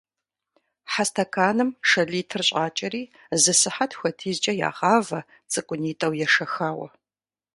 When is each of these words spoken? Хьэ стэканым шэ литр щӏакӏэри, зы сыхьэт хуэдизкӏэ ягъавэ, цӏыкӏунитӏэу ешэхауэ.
Хьэ 0.91 1.03
стэканым 1.09 1.69
шэ 1.89 2.01
литр 2.11 2.41
щӏакӏэри, 2.47 3.03
зы 3.41 3.53
сыхьэт 3.59 3.91
хуэдизкӏэ 3.97 4.53
ягъавэ, 4.69 5.19
цӏыкӏунитӏэу 5.51 6.13
ешэхауэ. 6.25 6.87